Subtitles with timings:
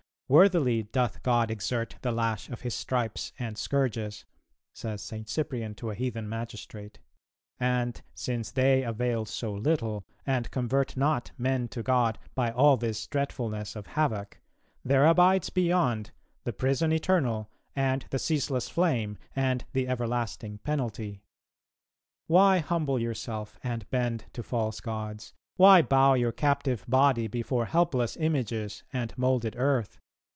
[0.31, 4.23] "Worthily doth God exert the lash of His stripes and scourges,"
[4.73, 5.27] says St.
[5.27, 6.99] Cyprian to a heathen magistrate;
[7.59, 13.07] "and since they avail so little, and convert not men to God by all this
[13.07, 14.39] dreadfulness of havoc,
[14.85, 16.11] there abides beyond
[16.45, 21.23] the prison eternal and the ceaseless flame and the everlasting penalty....
[22.27, 25.33] Why humble yourself and bend to false gods?
[25.57, 29.97] Why bow your captive body before helpless images and moulded earth?